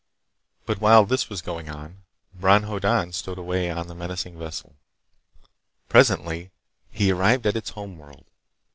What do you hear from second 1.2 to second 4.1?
was going on, Bron Hoddan stowed away on the